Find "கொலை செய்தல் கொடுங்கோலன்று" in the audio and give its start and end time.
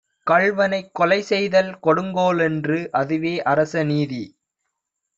0.93-2.79